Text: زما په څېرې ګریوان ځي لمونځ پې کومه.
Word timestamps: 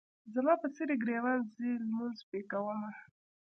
زما 0.33 0.53
په 0.61 0.67
څېرې 0.75 0.95
ګریوان 1.03 1.39
ځي 1.55 1.69
لمونځ 1.85 2.19
پې 2.29 2.39
کومه. 2.51 2.91